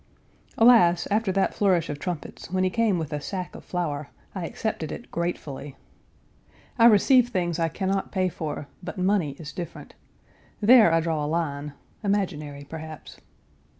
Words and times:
Alas, 0.57 1.07
after 1.11 1.31
that 1.31 1.53
flourish 1.53 1.87
of 1.87 1.99
trumpets, 1.99 2.49
when 2.49 2.63
he 2.63 2.71
came 2.71 2.97
with 2.97 3.13
a 3.13 3.21
sack 3.21 3.53
of 3.53 3.63
flour, 3.63 4.09
I 4.33 4.47
accepted 4.47 4.91
it 4.91 5.11
gratefully. 5.11 5.75
I 6.79 6.85
receive 6.87 7.29
things 7.29 7.59
I 7.59 7.67
Page 7.69 7.77
364 7.77 7.85
can 7.85 7.95
not 7.95 8.11
pay 8.11 8.27
for, 8.27 8.67
but 8.81 8.97
money 8.97 9.33
is 9.37 9.53
different. 9.53 9.93
There 10.59 10.91
I 10.91 11.01
draw 11.01 11.23
a 11.23 11.27
line, 11.29 11.73
imaginary 12.03 12.63
perhaps. 12.63 13.17